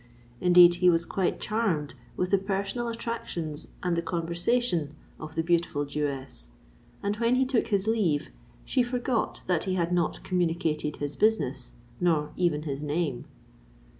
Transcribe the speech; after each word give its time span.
Indeed, 0.39 0.73
he 0.81 0.89
was 0.89 1.05
quite 1.05 1.39
charmed 1.39 1.93
with 2.17 2.31
the 2.31 2.39
personal 2.39 2.87
attractions 2.87 3.67
and 3.83 3.95
the 3.95 4.01
conversation 4.01 4.95
of 5.19 5.35
the 5.35 5.43
beautiful 5.43 5.85
Jewess; 5.85 6.47
and 7.03 7.17
when 7.17 7.35
he 7.35 7.45
took 7.45 7.67
his 7.67 7.85
leave, 7.85 8.31
she 8.65 8.81
forgot 8.81 9.43
that 9.45 9.65
he 9.65 9.75
had 9.75 9.91
not 9.93 10.23
communicated 10.23 10.95
his 10.95 11.15
business, 11.15 11.73
nor 11.99 12.31
even 12.35 12.63
his 12.63 12.81
name. 12.81 13.25